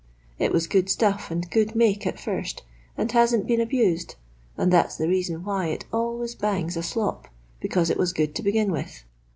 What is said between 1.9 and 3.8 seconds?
at first, and hasn't been